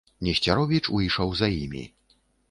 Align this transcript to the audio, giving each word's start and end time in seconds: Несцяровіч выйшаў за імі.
Несцяровіч 0.27 0.79
выйшаў 0.95 1.29
за 1.41 1.49
імі. 1.59 1.83